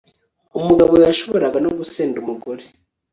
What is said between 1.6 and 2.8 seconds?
no gusenda umugore